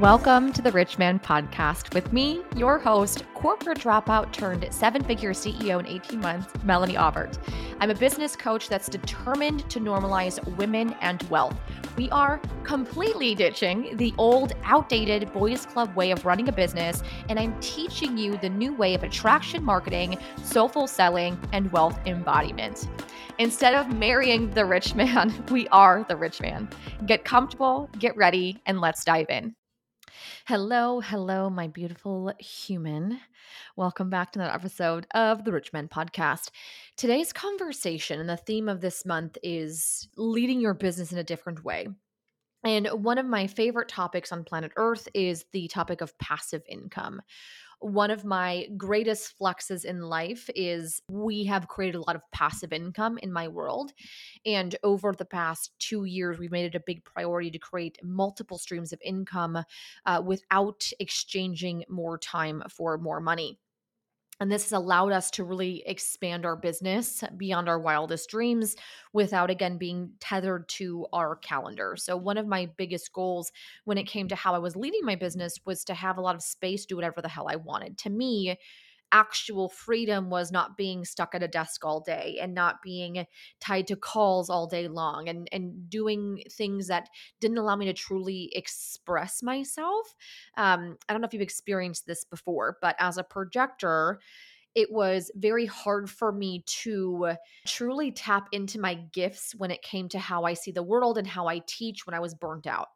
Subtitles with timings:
[0.00, 5.32] Welcome to the Rich Man Podcast with me, your host, corporate dropout turned seven figure
[5.32, 7.38] CEO in 18 months, Melanie Aubert.
[7.80, 11.56] I'm a business coach that's determined to normalize women and wealth.
[11.96, 17.38] We are completely ditching the old, outdated boys club way of running a business, and
[17.38, 22.86] I'm teaching you the new way of attraction marketing, soulful selling, and wealth embodiment.
[23.38, 26.68] Instead of marrying the rich man, we are the rich man.
[27.06, 29.54] Get comfortable, get ready, and let's dive in.
[30.46, 33.20] Hello, hello, my beautiful human.
[33.76, 36.50] Welcome back to another episode of the Rich Men Podcast.
[36.96, 41.64] Today's conversation and the theme of this month is leading your business in a different
[41.64, 41.88] way.
[42.64, 47.22] And one of my favorite topics on planet Earth is the topic of passive income
[47.80, 52.72] one of my greatest fluxes in life is we have created a lot of passive
[52.72, 53.92] income in my world.
[54.44, 58.58] And over the past two years, we've made it a big priority to create multiple
[58.58, 59.62] streams of income
[60.06, 63.58] uh, without exchanging more time for more money.
[64.38, 68.76] And this has allowed us to really expand our business beyond our wildest dreams
[69.14, 71.96] without, again, being tethered to our calendar.
[71.96, 73.50] So, one of my biggest goals
[73.84, 76.34] when it came to how I was leading my business was to have a lot
[76.34, 77.96] of space, do whatever the hell I wanted.
[77.98, 78.58] To me,
[79.16, 83.24] actual freedom was not being stuck at a desk all day and not being
[83.60, 87.08] tied to calls all day long and and doing things that
[87.40, 90.14] didn't allow me to truly express myself
[90.58, 94.20] um, i don't know if you've experienced this before but as a projector
[94.74, 97.32] it was very hard for me to
[97.66, 101.26] truly tap into my gifts when it came to how I see the world and
[101.26, 102.88] how I teach when I was burnt out.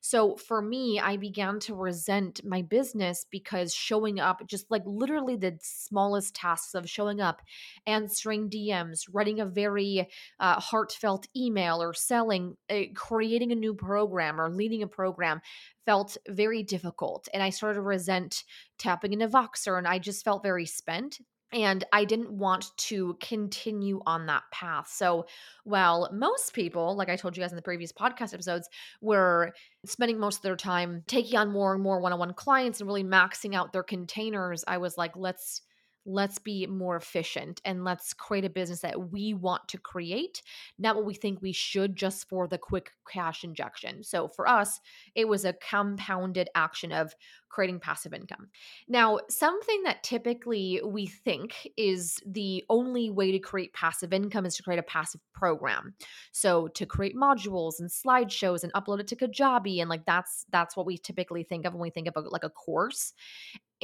[0.00, 5.36] So for me, I began to resent my business because showing up, just like literally
[5.36, 7.40] the smallest tasks of showing up,
[7.86, 10.06] answering DMs, writing a very
[10.38, 15.40] uh, heartfelt email, or selling, uh, creating a new program, or leading a program
[15.86, 17.28] felt very difficult.
[17.32, 18.44] And I started to resent
[18.78, 21.18] tapping into Voxer, and I just felt very spent
[21.52, 24.88] and I didn't want to continue on that path.
[24.92, 25.26] So,
[25.64, 28.68] while most people, like I told you guys in the previous podcast episodes,
[29.00, 29.52] were
[29.86, 32.88] spending most of their time taking on more and more one on one clients and
[32.88, 35.62] really maxing out their containers, I was like, let's
[36.06, 40.42] let's be more efficient and let's create a business that we want to create,
[40.78, 44.02] not what we think we should just for the quick cash injection.
[44.02, 44.80] So for us,
[45.14, 47.14] it was a compounded action of
[47.54, 48.48] creating passive income.
[48.88, 54.56] Now, something that typically we think is the only way to create passive income is
[54.56, 55.94] to create a passive program.
[56.32, 60.76] So to create modules and slideshows and upload it to Kajabi and like that's that's
[60.76, 63.12] what we typically think of when we think of a, like a course.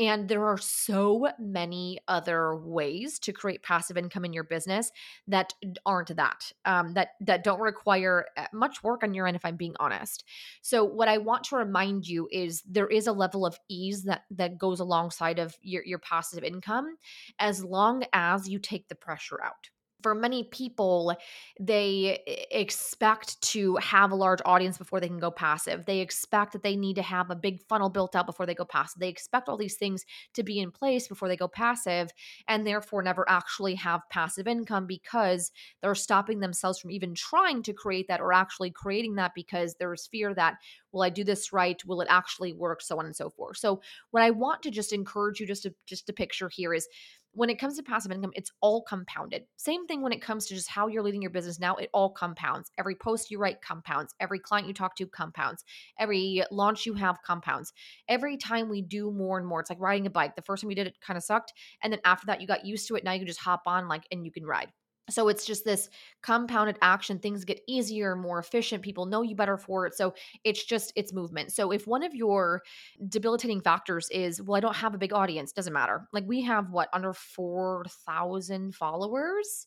[0.01, 4.91] And there are so many other ways to create passive income in your business
[5.29, 5.53] that
[5.85, 9.37] aren't that, um, that that don't require uh, much work on your end.
[9.37, 10.25] If I'm being honest,
[10.63, 14.23] so what I want to remind you is there is a level of ease that
[14.31, 16.97] that goes alongside of your your passive income,
[17.39, 19.69] as long as you take the pressure out
[20.03, 21.17] for many people,
[21.59, 25.85] they expect to have a large audience before they can go passive.
[25.85, 28.65] They expect that they need to have a big funnel built out before they go
[28.65, 29.01] passive.
[29.01, 32.11] They expect all these things to be in place before they go passive
[32.49, 35.53] and therefore never actually have passive income because
[35.83, 40.07] they're stopping themselves from even trying to create that or actually creating that because there's
[40.07, 40.57] fear that,
[40.93, 41.81] will I do this right?
[41.87, 42.83] Will it actually work?
[42.83, 43.59] So on and so forth.
[43.59, 43.81] So,
[44.11, 46.89] what I want to just encourage you just to just to picture here is
[47.33, 49.45] when it comes to passive income, it's all compounded.
[49.57, 52.11] Same thing when it comes to just how you're leading your business now, it all
[52.11, 52.71] compounds.
[52.79, 54.15] Every post you write compounds.
[54.19, 55.65] Every client you talk to compounds.
[55.99, 57.73] Every launch you have compounds.
[58.09, 60.35] Every time we do more and more, it's like riding a bike.
[60.35, 61.53] The first time you did it kind of sucked.
[61.83, 63.05] And then after that, you got used to it.
[63.05, 64.71] Now you can just hop on like and you can ride.
[65.11, 65.91] So it's just this
[66.23, 67.19] compounded action.
[67.19, 68.83] Things get easier, more efficient.
[68.83, 69.95] People know you better for it.
[69.95, 71.53] So it's just, it's movement.
[71.53, 72.63] So if one of your
[73.09, 76.09] debilitating factors is, well, I don't have a big audience, doesn't matter.
[76.13, 79.67] Like we have what, under 4,000 followers?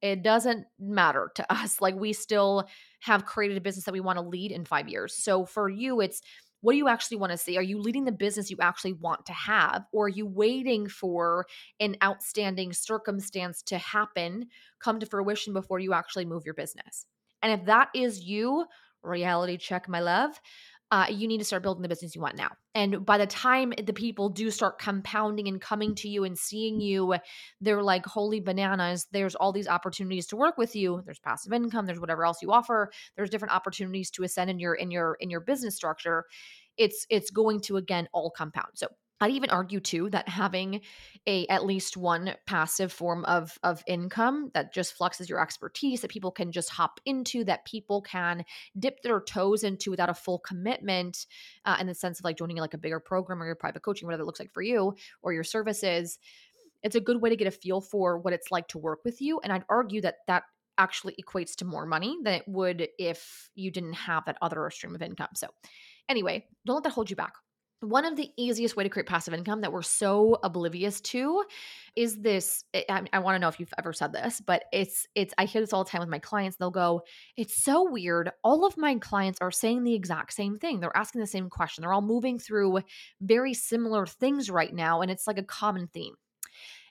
[0.00, 1.80] It doesn't matter to us.
[1.80, 2.68] Like we still
[3.00, 5.14] have created a business that we want to lead in five years.
[5.14, 6.22] So for you, it's,
[6.62, 7.58] what do you actually want to see?
[7.58, 9.84] Are you leading the business you actually want to have?
[9.92, 11.46] Or are you waiting for
[11.80, 14.46] an outstanding circumstance to happen,
[14.78, 17.06] come to fruition before you actually move your business?
[17.42, 18.64] And if that is you,
[19.02, 20.40] reality check, my love,
[20.92, 22.50] uh, you need to start building the business you want now.
[22.74, 26.82] And by the time the people do start compounding and coming to you and seeing
[26.82, 27.14] you,
[27.62, 31.02] they're like, holy bananas, there's all these opportunities to work with you.
[31.06, 34.74] There's passive income, there's whatever else you offer, there's different opportunities to ascend in your
[34.74, 36.26] in your in your business structure.
[36.76, 38.72] It's it's going to again all compound.
[38.74, 38.88] So
[39.22, 40.80] I'd even argue too that having
[41.28, 46.10] a at least one passive form of of income that just fluxes your expertise that
[46.10, 48.44] people can just hop into that people can
[48.76, 51.26] dip their toes into without a full commitment
[51.64, 54.06] uh, in the sense of like joining like a bigger program or your private coaching
[54.06, 54.92] whatever it looks like for you
[55.22, 56.18] or your services
[56.82, 59.20] it's a good way to get a feel for what it's like to work with
[59.20, 60.42] you and I'd argue that that
[60.78, 64.96] actually equates to more money than it would if you didn't have that other stream
[64.96, 65.28] of income.
[65.36, 65.46] So
[66.08, 67.34] anyway don't let that hold you back
[67.82, 71.44] one of the easiest way to create passive income that we're so oblivious to
[71.96, 75.06] is this eh, i, I want to know if you've ever said this but it's
[75.14, 77.02] it's i hear this all the time with my clients they'll go
[77.36, 81.20] it's so weird all of my clients are saying the exact same thing they're asking
[81.20, 82.80] the same question they're all moving through
[83.20, 86.14] very similar things right now and it's like a common theme.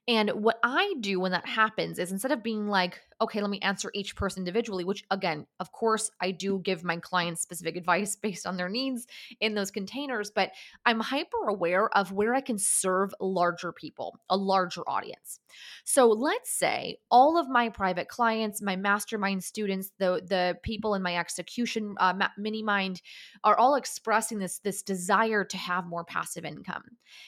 [0.08, 3.60] And what I do when that happens is instead of being like, okay, let me
[3.60, 8.16] answer each person individually, which again, of course, I do give my clients specific advice
[8.16, 9.08] based on their needs
[9.40, 10.52] in those containers, but
[10.86, 15.40] I'm hyper aware of where I can serve larger people, a larger audience.
[15.84, 21.02] So let's say all of my private clients, my mastermind students, the the people in
[21.02, 23.02] my execution uh, mini mind
[23.44, 26.84] are all expressing this this desire to have more passive income.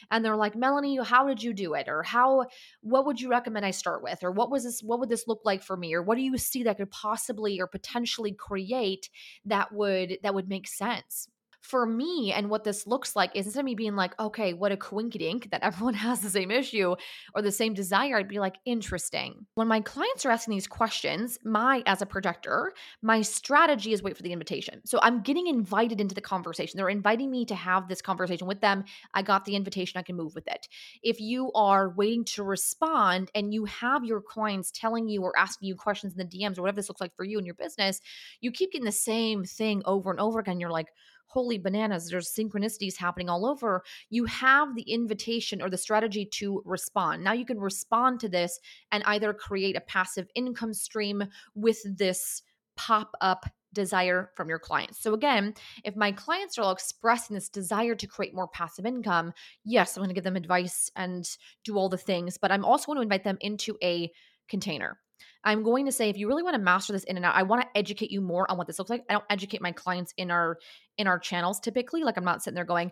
[0.09, 2.45] And they're like, "Melanie, how did you do it?" or "How
[2.81, 5.41] what would you recommend I start with?" or "What was this what would this look
[5.43, 9.09] like for me?" Me or what do you see that could possibly or potentially create
[9.45, 11.27] that would that would make sense
[11.63, 14.73] for me and what this looks like is instead of me being like, okay, what
[14.73, 16.93] a coinkydink that everyone has the same issue
[17.33, 19.45] or the same desire, I'd be like, interesting.
[19.55, 24.17] When my clients are asking these questions, my, as a projector, my strategy is wait
[24.17, 24.81] for the invitation.
[24.85, 26.77] So I'm getting invited into the conversation.
[26.77, 28.83] They're inviting me to have this conversation with them.
[29.13, 30.67] I got the invitation, I can move with it.
[31.01, 35.69] If you are waiting to respond and you have your clients telling you or asking
[35.69, 38.01] you questions in the DMs or whatever this looks like for you in your business,
[38.41, 40.59] you keep getting the same thing over and over again.
[40.59, 40.89] You're like,
[41.33, 43.83] holy bananas, there's synchronicities happening all over.
[44.09, 47.23] You have the invitation or the strategy to respond.
[47.23, 48.59] Now you can respond to this
[48.91, 51.23] and either create a passive income stream
[51.55, 52.43] with this
[52.75, 55.01] pop up desire from your clients.
[55.01, 59.33] So again, if my clients are all expressing this desire to create more passive income,
[59.65, 61.27] yes, I'm going to give them advice and
[61.63, 64.11] do all the things, but I'm also going to invite them into a
[64.47, 64.99] container.
[65.43, 67.43] I'm going to say if you really want to master this in and out, I
[67.43, 69.03] want to educate you more on what this looks like.
[69.09, 70.57] I don't educate my clients in our
[70.97, 72.03] in our channels typically.
[72.03, 72.91] Like I'm not sitting there going,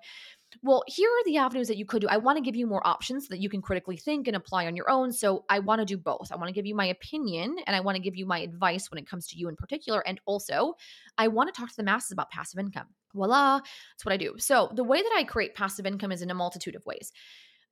[0.64, 2.08] well, here are the avenues that you could do.
[2.10, 4.68] I want to give you more options so that you can critically think and apply
[4.68, 5.12] on your own.
[5.12, 6.32] So I want to do both.
[6.32, 8.92] I want to give you my opinion and I want to give you my advice
[8.92, 10.06] when it comes to you in particular.
[10.06, 10.74] And also,
[11.18, 12.88] I want to talk to the masses about passive income.
[13.14, 14.36] Voila, that's what I do.
[14.38, 17.12] So the way that I create passive income is in a multitude of ways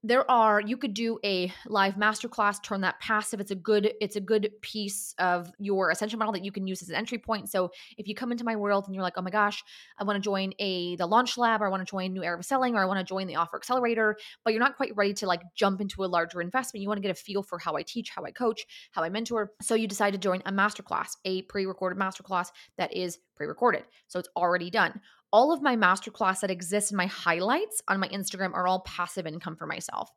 [0.01, 4.15] there are you could do a live masterclass turn that passive it's a good it's
[4.15, 7.49] a good piece of your ascension model that you can use as an entry point.
[7.49, 9.61] So if you come into my world and you're like oh my gosh
[9.99, 12.37] i want to join a the launch lab or i want to join new era
[12.37, 14.15] of selling or i want to join the offer accelerator
[14.45, 17.01] but you're not quite ready to like jump into a larger investment you want to
[17.01, 19.51] get a feel for how i teach how i coach how i mentor.
[19.61, 23.83] So you decide to join a masterclass a pre-recorded masterclass that is pre-recorded.
[24.07, 28.07] So it's already done all of my masterclass that exists in my highlights on my
[28.09, 30.11] Instagram are all passive income for myself.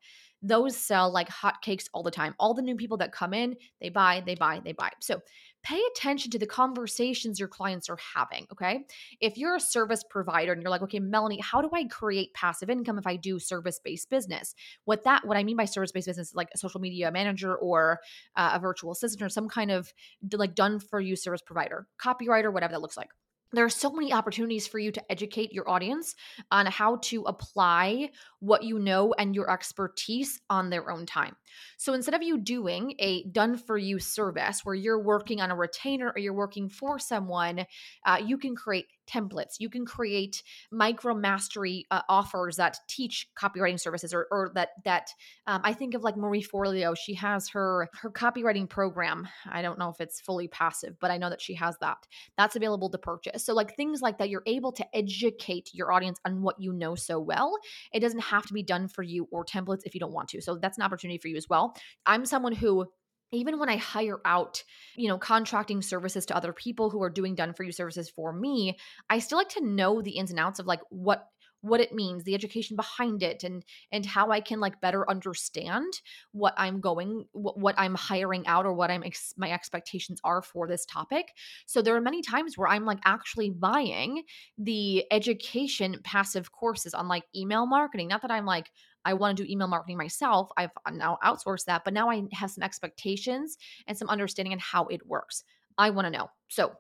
[0.45, 2.35] Those sell like hotcakes all the time.
[2.39, 4.91] All the new people that come in, they buy, they buy, they buy.
[5.01, 5.21] So
[5.63, 8.47] pay attention to the conversations your clients are having.
[8.51, 8.81] Okay.
[9.21, 12.71] If you're a service provider and you're like, okay, Melanie, how do I create passive
[12.71, 14.55] income if I do service based business?
[14.85, 17.55] What that, what I mean by service based business is like a social media manager
[17.55, 18.01] or
[18.35, 19.93] uh, a virtual assistant or some kind of
[20.33, 23.11] like done for you service provider, copywriter, whatever that looks like
[23.53, 26.15] there are so many opportunities for you to educate your audience
[26.51, 28.11] on how to apply
[28.41, 31.37] what you know and your expertise on their own time.
[31.77, 35.57] So instead of you doing a done for you service where you're working on a
[35.57, 37.67] retainer or you're working for someone,
[38.07, 39.57] uh, you can create templates.
[39.59, 45.09] You can create micro mastery uh, offers that teach copywriting services, or, or that that
[45.47, 46.97] um, I think of like Marie Forleo.
[46.97, 49.29] She has her her copywriting program.
[49.51, 51.99] I don't know if it's fully passive, but I know that she has that.
[52.37, 53.45] That's available to purchase.
[53.45, 56.95] So like things like that, you're able to educate your audience on what you know
[56.95, 57.57] so well.
[57.93, 60.41] It doesn't have to be done for you or templates if you don't want to.
[60.41, 61.75] So that's an opportunity for you as well.
[62.07, 62.87] I'm someone who
[63.33, 64.63] even when I hire out,
[64.95, 68.33] you know, contracting services to other people who are doing done for you services for
[68.33, 68.77] me,
[69.11, 71.29] I still like to know the ins and outs of like what
[71.63, 76.01] what it means the education behind it and and how i can like better understand
[76.33, 80.43] what i'm going what, what i'm hiring out or what i'm ex- my expectations are
[80.43, 81.33] for this topic.
[81.67, 84.25] So there are many times where i'm like actually buying
[84.59, 88.09] the education passive courses on like email marketing.
[88.09, 88.71] Not that i'm like
[89.05, 90.51] I want to do email marketing myself.
[90.57, 93.57] I've now outsourced that, but now I have some expectations
[93.87, 95.45] and some understanding on how it works.
[95.79, 96.29] I want to know.
[96.49, 96.73] So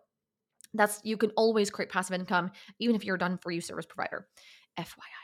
[0.75, 3.87] that's you can always create passive income even if you're a done for you service
[3.87, 4.26] provider.
[4.79, 5.23] FYI.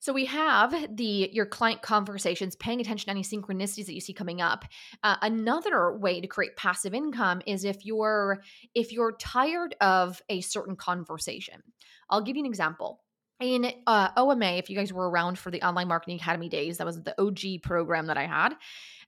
[0.00, 4.14] So we have the your client conversations, paying attention to any synchronicities that you see
[4.14, 4.64] coming up.
[5.02, 8.42] Uh, another way to create passive income is if you're
[8.74, 11.62] if you're tired of a certain conversation.
[12.08, 13.02] I'll give you an example.
[13.40, 16.86] In uh, OMA, if you guys were around for the Online Marketing Academy days, that
[16.86, 18.54] was the OG program that I had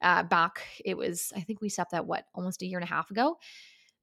[0.00, 0.66] uh, back.
[0.84, 3.36] It was I think we set that what almost a year and a half ago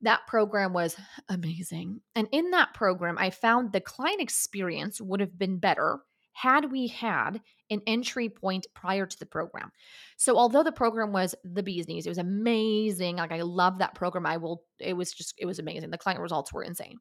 [0.01, 0.95] that program was
[1.27, 2.01] amazing.
[2.15, 5.99] And in that program, I found the client experience would have been better
[6.33, 9.71] had we had an entry point prior to the program.
[10.15, 13.17] So although the program was the bee's knees, it was amazing.
[13.17, 14.25] Like I love that program.
[14.25, 15.89] I will, it was just, it was amazing.
[15.89, 16.97] The client results were insane.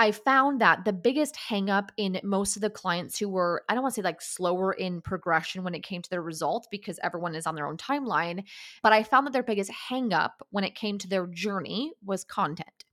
[0.00, 3.82] I found that the biggest hangup in most of the clients who were, I don't
[3.82, 7.34] want to say like slower in progression when it came to their results because everyone
[7.34, 8.44] is on their own timeline,
[8.82, 12.86] but I found that their biggest hangup when it came to their journey was content.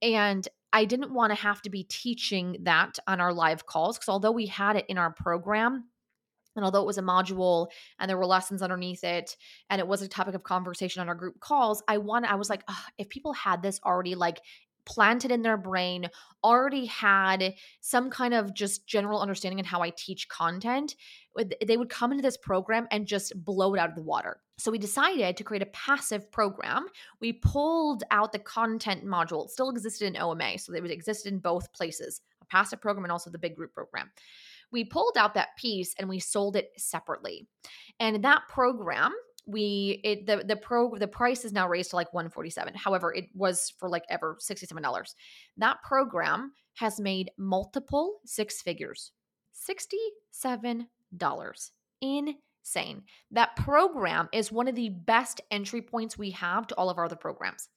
[0.00, 4.08] And I didn't want to have to be teaching that on our live calls because
[4.08, 5.84] although we had it in our program,
[6.56, 7.68] and although it was a module
[8.00, 9.36] and there were lessons underneath it
[9.70, 12.50] and it was a topic of conversation on our group calls, I wanted, I was
[12.50, 12.64] like,
[12.98, 14.40] if people had this already like
[14.88, 16.08] planted in their brain,
[16.42, 20.96] already had some kind of just general understanding in how I teach content,
[21.38, 24.40] uh, they would come into this program and just blow it out of the water.
[24.56, 26.86] So we decided to create a passive program.
[27.20, 29.44] We pulled out the content module.
[29.44, 33.04] It still existed in OMA, so it would exist in both places, a passive program
[33.04, 34.10] and also the big group program.
[34.72, 37.46] We pulled out that piece and we sold it separately.
[38.00, 39.12] And that program
[39.48, 43.24] we it the the pro the price is now raised to like 147 however it
[43.34, 45.14] was for like ever $67
[45.56, 49.10] that program has made multiple six figures.
[49.68, 50.86] $67
[52.00, 53.02] insane.
[53.32, 57.06] That program is one of the best entry points we have to all of our
[57.06, 57.68] other programs.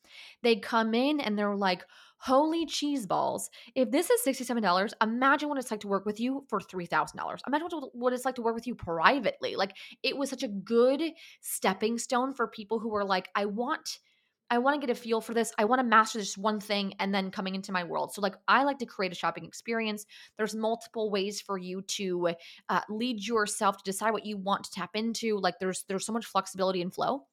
[0.44, 1.84] They come in and they're like
[2.24, 3.50] Holy cheese balls.
[3.74, 7.40] If this is $67, imagine what it's like to work with you for $3,000.
[7.48, 9.56] Imagine what it's like to work with you privately.
[9.56, 11.02] Like it was such a good
[11.42, 13.98] stepping stone for people who were like, I want.
[14.52, 15.52] I want to get a feel for this.
[15.58, 18.14] I want to master this one thing and then coming into my world.
[18.14, 20.06] So, like, I like to create a shopping experience.
[20.38, 22.32] There's multiple ways for you to
[22.68, 25.38] uh, lead yourself to decide what you want to tap into.
[25.40, 27.28] Like, there's there's so much flexibility and flow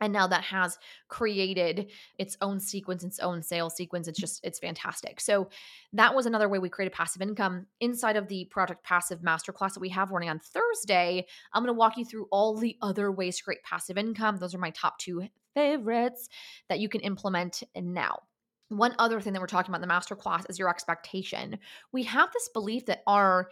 [0.00, 0.78] and now that has
[1.08, 5.20] created its own sequence its own sales sequence it's just it's fantastic.
[5.20, 5.48] So
[5.92, 7.66] that was another way we created passive income.
[7.80, 11.78] Inside of the project passive masterclass that we have running on thursday i'm going to
[11.78, 14.36] walk you through all the other ways to create passive income.
[14.36, 16.28] Those are my top two favorites
[16.68, 18.20] that you can implement now.
[18.68, 21.58] One other thing that we're talking about in the masterclass is your expectation.
[21.92, 23.50] We have this belief that our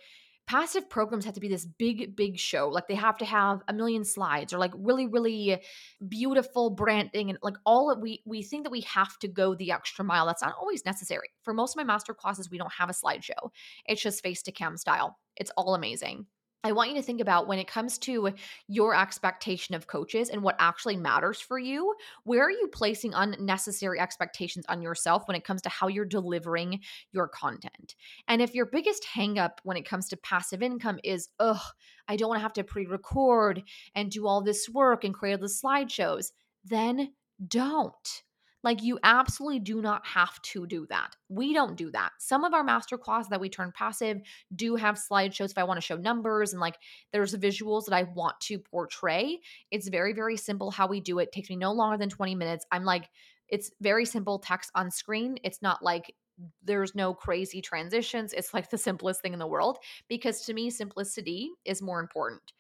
[0.49, 3.73] passive programs have to be this big big show like they have to have a
[3.73, 5.61] million slides or like really really
[6.09, 9.71] beautiful branding and like all of we we think that we have to go the
[9.71, 10.25] extra mile.
[10.27, 11.29] That's not always necessary.
[11.43, 13.51] For most of my master classes we don't have a slideshow.
[13.85, 15.19] It's just face to cam style.
[15.37, 16.27] It's all amazing
[16.65, 18.33] I want you to think about when it comes to
[18.67, 24.01] your expectation of coaches and what actually matters for you, where are you placing unnecessary
[24.01, 26.81] expectations on yourself when it comes to how you're delivering
[27.13, 27.95] your content?
[28.27, 31.63] And if your biggest hangup when it comes to passive income is, ugh,
[32.09, 33.63] I don't want to have to pre record
[33.95, 36.33] and do all this work and create all the slideshows,
[36.65, 37.13] then
[37.47, 38.23] don't.
[38.65, 41.15] Like you absolutely do not have to do that.
[41.29, 42.11] We don't do that.
[42.19, 44.21] Some of our master masterclass that we turn passive
[44.55, 46.77] do have slideshows if I want to show numbers and like
[47.13, 49.41] there's visuals that I want to portray.
[49.71, 51.25] It's very very simple how we do it.
[51.25, 52.67] it takes me no longer than 20 minutes.
[52.73, 53.09] I'm like
[53.49, 55.39] it's very simple text on screen.
[55.43, 56.15] It's not like
[56.63, 58.33] there's no crazy transitions.
[58.33, 62.53] It's like the simplest thing in the world because to me simplicity is more important.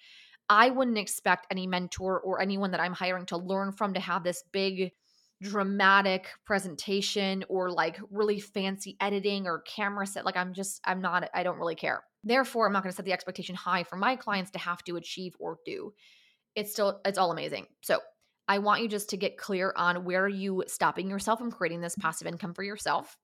[0.48, 4.24] I wouldn't expect any mentor or anyone that I'm hiring to learn from to have
[4.24, 4.92] this big
[5.42, 10.24] dramatic presentation or like really fancy editing or camera set.
[10.24, 12.02] Like I'm just, I'm not, I don't really care.
[12.24, 14.96] Therefore, I'm not going to set the expectation high for my clients to have to
[14.96, 15.92] achieve or do.
[16.56, 17.66] It's still, it's all amazing.
[17.82, 18.00] So
[18.48, 21.80] I want you just to get clear on where are you stopping yourself from creating
[21.80, 23.16] this passive income for yourself.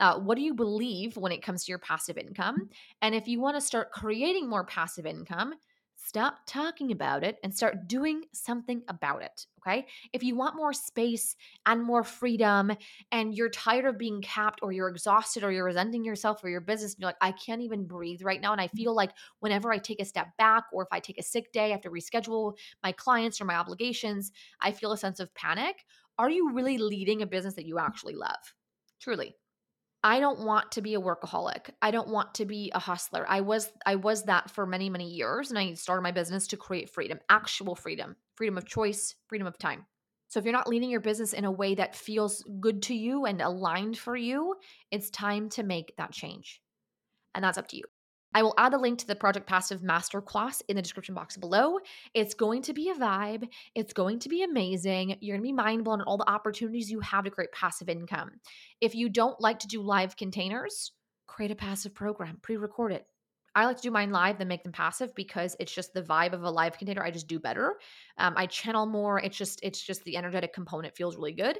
[0.00, 2.68] Uh, what do you believe when it comes to your passive income?
[3.00, 5.54] And if you want to start creating more passive income,
[6.04, 9.46] Stop talking about it and start doing something about it.
[9.60, 9.86] Okay.
[10.12, 12.72] If you want more space and more freedom
[13.12, 16.60] and you're tired of being capped or you're exhausted or you're resenting yourself or your
[16.60, 18.50] business, and you're like, I can't even breathe right now.
[18.50, 18.76] And I mm.
[18.76, 21.66] feel like whenever I take a step back or if I take a sick day,
[21.66, 25.84] I have to reschedule my clients or my obligations, I feel a sense of panic.
[26.18, 27.82] Are you really leading a business that you mm.
[27.82, 28.54] actually love?
[29.00, 29.36] Truly.
[30.04, 31.70] I don't want to be a workaholic.
[31.80, 33.24] I don't want to be a hustler.
[33.28, 36.56] I was I was that for many many years and I started my business to
[36.56, 39.86] create freedom, actual freedom, freedom of choice, freedom of time.
[40.28, 43.26] So if you're not leading your business in a way that feels good to you
[43.26, 44.56] and aligned for you,
[44.90, 46.60] it's time to make that change.
[47.34, 47.84] And that's up to you.
[48.34, 51.78] I will add a link to the Project Passive Masterclass in the description box below.
[52.14, 53.48] It's going to be a vibe.
[53.74, 55.16] It's going to be amazing.
[55.20, 57.88] You're going to be mind blown at all the opportunities you have to create passive
[57.88, 58.30] income.
[58.80, 60.92] If you don't like to do live containers,
[61.26, 63.06] create a passive program, pre record it,
[63.54, 66.32] I like to do mine live than make them passive because it's just the vibe
[66.32, 67.02] of a live container.
[67.02, 67.74] I just do better.
[68.16, 69.20] Um, I channel more.
[69.20, 71.58] It's just it's just the energetic component feels really good.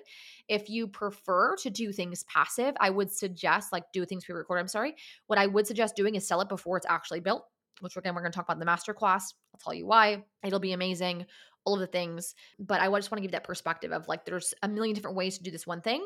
[0.48, 4.58] If you prefer to do things passive, I would suggest like do things pre-record.
[4.58, 4.94] I'm sorry.
[5.26, 7.44] What I would suggest doing is sell it before it's actually built.
[7.80, 9.34] Which again we're going to talk about in the master class.
[9.54, 10.24] I'll tell you why.
[10.44, 11.26] It'll be amazing.
[11.64, 14.52] All of the things, but I just want to give that perspective of like there's
[14.62, 16.04] a million different ways to do this one thing.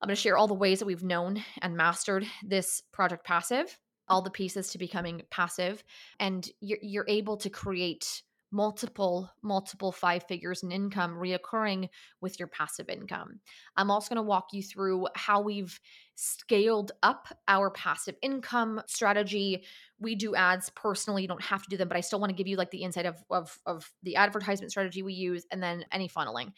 [0.00, 3.76] I'm going to share all the ways that we've known and mastered this project passive
[4.08, 5.82] all the pieces to becoming passive
[6.20, 11.88] and you're, you're able to create multiple multiple five figures in income reoccurring
[12.20, 13.40] with your passive income.
[13.76, 15.78] I'm also going to walk you through how we've
[16.14, 19.64] scaled up our passive income strategy.
[20.00, 22.36] We do ads personally you don't have to do them but i still want to
[22.36, 25.84] give you like the insight of, of of the advertisement strategy we use and then
[25.92, 26.52] any funneling.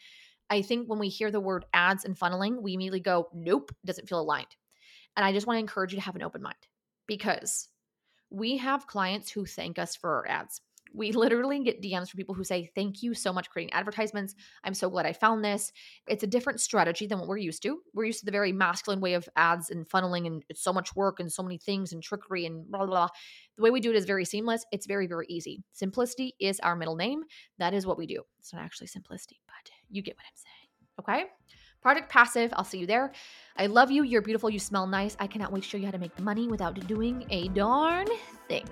[0.49, 4.07] I think when we hear the word ads and funneling we immediately go nope doesn't
[4.07, 4.55] feel aligned.
[5.17, 6.55] And i just want to encourage you to have an open mind
[7.11, 7.67] because
[8.29, 10.61] we have clients who thank us for our ads.
[10.93, 14.33] We literally get DMs from people who say, Thank you so much for creating advertisements.
[14.63, 15.73] I'm so glad I found this.
[16.07, 17.79] It's a different strategy than what we're used to.
[17.93, 20.95] We're used to the very masculine way of ads and funneling, and it's so much
[20.95, 23.07] work and so many things and trickery and blah, blah, blah.
[23.57, 24.65] The way we do it is very seamless.
[24.71, 25.61] It's very, very easy.
[25.73, 27.23] Simplicity is our middle name.
[27.57, 28.23] That is what we do.
[28.39, 31.25] It's not actually simplicity, but you get what I'm saying.
[31.25, 31.29] Okay.
[31.81, 33.11] Project Passive, I'll see you there.
[33.57, 34.03] I love you.
[34.03, 34.49] You're beautiful.
[34.49, 35.17] You smell nice.
[35.19, 38.07] I cannot wait to show you how to make money without doing a darn
[38.47, 38.65] thing.